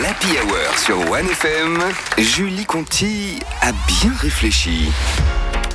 [0.00, 1.80] l'Happy Hour sur 1FM,
[2.18, 4.90] Julie Conti a bien réfléchi.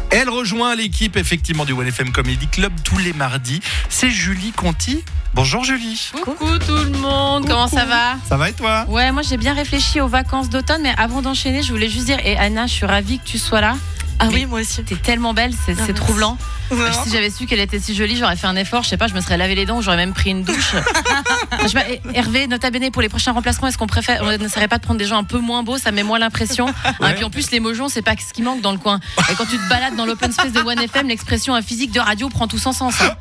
[0.10, 3.60] Elle rejoint l'équipe effectivement du OneFM Comedy Club tous les mardis.
[3.90, 5.04] C'est Julie Conti.
[5.34, 6.12] Bonjour Julie.
[6.24, 8.16] Coucou tout le monde, comment ça va?
[8.28, 8.86] Ça va et toi?
[8.88, 12.20] Ouais, moi j'ai bien réfléchi aux vacances d'automne, mais avant d'enchaîner, je voulais juste dire,
[12.26, 13.76] et Anna, je suis ravie que tu sois là.
[14.20, 14.84] Ah Mais oui, moi aussi.
[14.84, 15.94] T'es tellement belle, c'est c'est merci.
[15.94, 16.38] troublant.
[16.72, 16.86] Non.
[17.04, 19.14] Si j'avais su qu'elle était si jolie, j'aurais fait un effort, je sais pas, je
[19.14, 20.74] me serais lavé les dents ou j'aurais même pris une douche.
[21.62, 24.38] je sais pas, et- Hervé, nota bene pour les prochains remplacements, est-ce qu'on préfère, on
[24.38, 26.68] n'essaierait pas de prendre des gens un peu moins beaux, ça met moins l'impression.
[27.02, 29.00] Hein, et puis en plus, les mojons, c'est pas ce qui manque dans le coin.
[29.32, 32.30] Et quand tu te balades dans l'open space de 1FM, l'expression un physique de radio
[32.30, 32.96] prend tout son sens.
[33.02, 33.12] hein.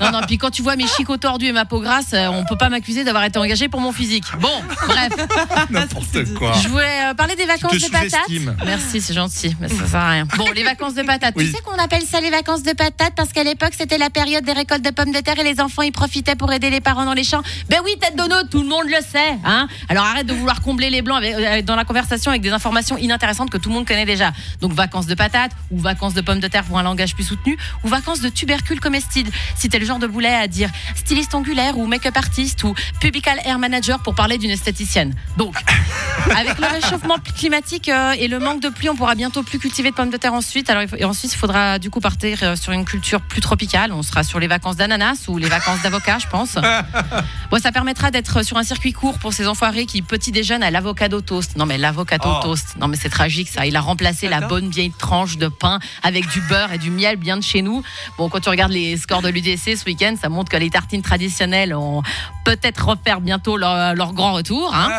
[0.00, 2.44] Non, non, puis quand tu vois mes chicots tordus et ma peau grasse, euh, on
[2.44, 4.24] peut pas m'accuser d'avoir été engagé pour mon physique.
[4.40, 4.48] Bon,
[4.86, 5.10] bref,
[5.70, 6.52] N'importe quoi.
[6.62, 8.10] je voulais euh, parler des vacances de patates.
[8.64, 10.24] Merci, c'est gentil, mais ça sert à rien.
[10.36, 11.34] Bon, les vacances de patates.
[11.36, 11.46] Oui.
[11.46, 14.44] Tu sais qu'on appelle ça les vacances de patates parce qu'à l'époque, c'était la période
[14.44, 17.04] des récoltes de pommes de terre et les enfants y profitaient pour aider les parents
[17.04, 17.42] dans les champs.
[17.68, 19.36] Ben oui, tête de note, tout le monde le sait.
[19.44, 22.50] Hein Alors arrête de vouloir combler les blancs avec- euh, dans la conversation avec des
[22.52, 24.32] informations inintéressantes que tout le monde connaît déjà.
[24.60, 27.56] Donc vacances de patates ou vacances de pommes de terre pour un langage plus soutenu
[27.84, 29.30] ou vacances de tubercules comestibles.
[29.60, 33.38] Si t'es le genre de boulet à dire styliste angulaire ou make-up artiste ou pubical
[33.44, 35.14] hair manager pour parler d'une esthéticienne.
[35.36, 35.54] Donc,
[36.34, 39.90] avec le réchauffement climatique euh, et le manque de pluie, on pourra bientôt plus cultiver
[39.90, 40.70] de pommes de terre ensuite.
[40.70, 43.42] Alors, il faut- et ensuite, il faudra du coup partir euh, sur une culture plus
[43.42, 43.92] tropicale.
[43.92, 46.56] On sera sur les vacances d'ananas ou les vacances d'avocat, je pense.
[47.50, 50.70] Bon, ça permettra d'être sur un circuit court pour ces enfoirés qui petit déjeunent à
[50.70, 51.56] l'avocado toast.
[51.56, 52.40] Non, mais l'avocado Oh.
[52.42, 52.76] toast.
[52.78, 53.66] Non, mais c'est tragique ça.
[53.66, 57.16] Il a remplacé la bonne vieille tranche de pain avec du beurre et du miel
[57.16, 57.82] bien de chez nous.
[58.18, 61.74] Bon, quand tu regardes les scores de ce week-end, ça montre que les tartines traditionnelles
[61.74, 62.02] ont
[62.44, 64.74] peut-être refaire bientôt leur, leur grand retour.
[64.74, 64.90] hein.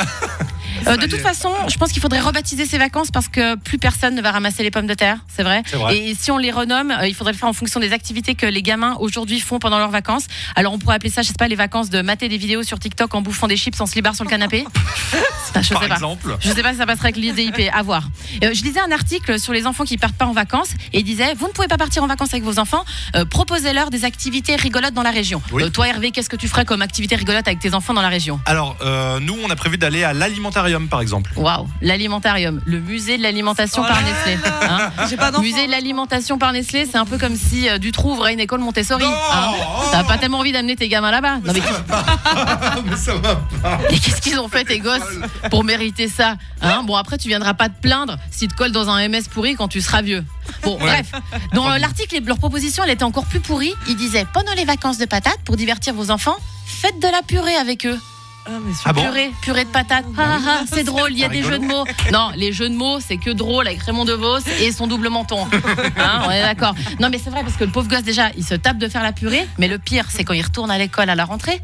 [0.88, 4.16] Euh, de toute façon, je pense qu'il faudrait rebaptiser ces vacances parce que plus personne
[4.16, 5.61] ne va ramasser les pommes de terre, c'est vrai.
[5.93, 8.45] Et si on les renomme, euh, il faudrait le faire en fonction des activités que
[8.47, 10.25] les gamins aujourd'hui font pendant leurs vacances.
[10.55, 12.80] Alors on pourrait appeler ça, je sais pas, les vacances de mater des vidéos sur
[12.80, 14.65] TikTok en bouffant des chips en slibard sur le canapé.
[15.52, 15.95] Enfin, je Par sais pas.
[15.95, 16.35] exemple.
[16.39, 18.03] Je sais pas si ça passerait avec l'IDIP, à voir.
[18.44, 21.03] Euh, je lisais un article sur les enfants qui partent pas en vacances et il
[21.03, 22.83] disait vous ne pouvez pas partir en vacances avec vos enfants,
[23.15, 25.42] euh, proposez-leur des activités rigolotes dans la région.
[25.52, 25.64] Oui.
[25.64, 28.09] Euh, toi Hervé, qu'est-ce que tu ferais comme activité rigolote avec tes enfants dans la
[28.09, 28.39] région?
[28.45, 31.31] Alors, euh, nous, on a prévu d'aller à l'alimentarium par exemple.
[31.36, 34.37] Waouh, l'alimentarium, le musée de l'alimentation Oh par là Nestlé.
[34.70, 34.92] hein.
[35.09, 35.43] J'ai pas d'enfant.
[35.43, 38.59] musée de l'alimentation par Nestlé, c'est un peu comme si euh, Dutroux ouvrait une école
[38.61, 39.03] Montessori.
[39.03, 39.52] Non hein.
[39.92, 41.37] T'as pas tellement envie d'amener tes gamins là-bas.
[41.43, 41.61] Non, mais
[42.89, 43.80] mais ça va pas.
[43.89, 45.02] Et qu'est-ce qu'ils ont fait tes gosses?
[45.49, 48.89] Pour mériter ça hein Bon après tu viendras pas te plaindre s'ils te collent dans
[48.89, 50.23] un MS pourri quand tu seras vieux.
[50.63, 51.11] Bon bref,
[51.53, 53.73] dans euh, l'article leur proposition elle était encore plus pourrie.
[53.87, 57.55] Il disait pendant les vacances de patates pour divertir vos enfants, faites de la purée
[57.55, 57.99] avec eux.
[58.45, 58.73] Ah, mais.
[58.85, 60.05] Ah bon Purée, purée de patates.
[60.17, 61.85] Ah, ah, c'est drôle, il y a des jeux de mots.
[62.11, 65.47] Non, les jeux de mots, c'est que drôle avec Raymond DeVos et son double menton.
[65.97, 66.73] Hein, on est d'accord.
[66.99, 69.03] Non, mais c'est vrai parce que le pauvre gosse, déjà, il se tape de faire
[69.03, 69.47] la purée.
[69.57, 71.61] Mais le pire, c'est quand il retourne à l'école à la rentrée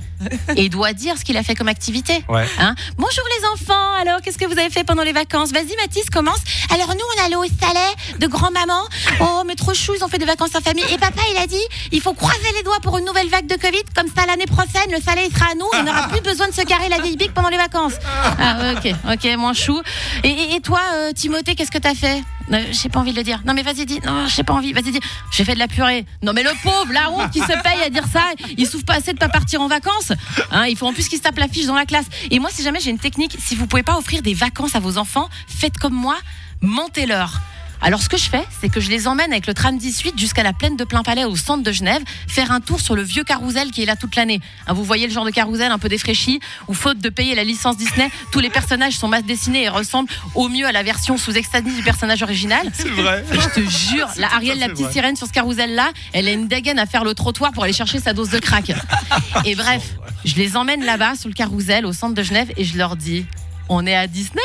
[0.56, 2.24] et il doit dire ce qu'il a fait comme activité.
[2.30, 2.46] Ouais.
[2.60, 5.52] Hein Bonjour les enfants, alors qu'est-ce que vous avez fait pendant les vacances?
[5.52, 6.40] Vas-y Mathis, commence.
[6.74, 8.84] Alors nous, on allait au Salais de grand-maman.
[9.22, 10.86] Oh, mais trop chou, ils ont fait des vacances en famille.
[10.92, 11.56] Et papa, il a dit,
[11.92, 13.84] il faut croiser les doigts pour une nouvelle vague de Covid.
[13.96, 15.68] Comme ça, l'année prochaine, le Salais il sera à nous.
[15.74, 17.94] On n'aura plus besoin de se carrer la vieille bique pendant les vacances.
[18.40, 19.82] Ah, ouais, ok, ok, moins chou.
[20.24, 22.22] Et, et- et toi, euh, Timothée, qu'est-ce que t'as fait?
[22.54, 23.42] Euh, J'ai pas envie de le dire.
[23.46, 24.00] Non, mais vas-y, dis.
[24.06, 24.72] Non, j'ai pas envie.
[24.72, 25.00] Vas-y, dis.
[25.32, 26.06] J'ai fait de la purée.
[26.22, 28.22] Non, mais le pauvre, la honte qui se paye à dire ça.
[28.58, 30.14] Il souffre pas assez de pas partir en vacances.
[30.52, 32.06] Hein, il faut en plus qu'il se tape la fiche dans la classe.
[32.30, 34.80] Et moi, si jamais j'ai une technique, si vous pouvez pas offrir des vacances à
[34.80, 36.16] vos enfants, faites comme moi,
[36.62, 37.40] mentez-leur.
[37.82, 40.44] Alors ce que je fais, c'est que je les emmène avec le tram 18 jusqu'à
[40.44, 43.72] la plaine de Plain-Palais au centre de Genève, faire un tour sur le vieux carrousel
[43.72, 44.42] qui est là toute l'année.
[44.68, 47.44] Hein, vous voyez le genre de carrousel un peu défraîchi, où faute de payer la
[47.44, 51.18] licence Disney, tous les personnages sont mal dessinés et ressemblent au mieux à la version
[51.18, 52.68] sous extase du personnage original.
[52.74, 53.24] C'est vrai.
[53.32, 54.94] Je te jure, la Ariel, la petite vrai.
[54.94, 58.00] sirène sur ce carrousel-là, elle a une dégaine à faire le trottoir pour aller chercher
[58.00, 58.72] sa dose de crack.
[59.46, 59.84] Et bref,
[60.26, 63.26] je les emmène là-bas sur le carrousel au centre de Genève et je leur dis
[63.70, 64.42] on est à Disneyland,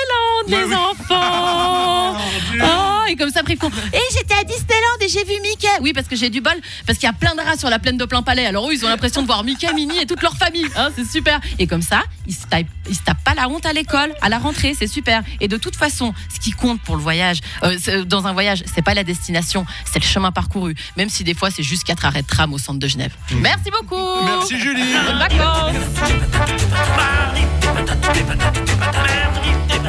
[0.48, 0.74] les oui.
[0.74, 2.16] enfants
[2.62, 6.06] Oh, et comme ça, font Et j'étais à Disneyland et j'ai vu Mickey Oui, parce
[6.08, 6.52] que j'ai du bol,
[6.86, 8.46] parce qu'il y a plein de rats sur la plaine de plein palais.
[8.46, 10.66] Alors eux, ils ont l'impression de voir Mickey, Minnie et toute leur famille.
[10.76, 11.40] Hein, c'est super.
[11.58, 14.28] Et comme ça, ils se, tapent, ils se tapent pas la honte à l'école, à
[14.28, 15.22] la rentrée, c'est super.
[15.40, 18.62] Et de toute façon, ce qui compte pour le voyage, euh, c'est- dans un voyage,
[18.72, 20.74] c'est pas la destination, c'est le chemin parcouru.
[20.96, 23.12] Même si des fois, c'est juste quatre arrêts de tram au centre de Genève.
[23.32, 24.94] Merci beaucoup Merci Julie.
[25.06, 25.76] Bonnes vacances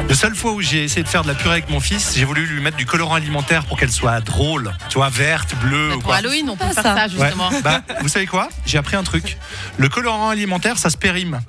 [0.08, 2.24] La seule fois où j'ai essayé de faire de la purée avec mon fils, j'ai
[2.24, 4.72] voulu lui mettre du colorant alimentaire pour qu'elle soit drôle.
[4.88, 6.16] Tu vois, verte, bleue ou Pour quoi.
[6.16, 6.94] Halloween, on peut Pas faire ça.
[6.96, 7.10] ça, Ouais.
[7.26, 7.50] justement.
[7.62, 8.48] Bah, vous savez quoi?
[8.66, 9.36] J'ai appris un truc.
[9.76, 11.40] Le colorant alimentaire, ça se périme.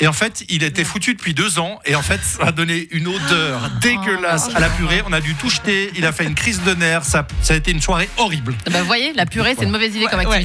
[0.00, 1.78] Et en fait, il était foutu depuis deux ans.
[1.84, 5.02] Et en fait, ça a donné une odeur dégueulasse à la purée.
[5.06, 5.92] On a dû tout jeter.
[5.96, 7.04] Il a fait une crise de nerfs.
[7.04, 8.54] Ça, ça a été une soirée horrible.
[8.72, 10.42] Bah, vous voyez, la purée, c'est une mauvaise idée comme Ouais, activité.